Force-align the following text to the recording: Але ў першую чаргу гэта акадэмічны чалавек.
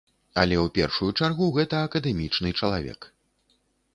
Але 0.43 0.55
ў 0.59 0.67
першую 0.77 1.09
чаргу 1.19 1.49
гэта 1.59 1.83
акадэмічны 1.89 2.49
чалавек. 2.61 2.99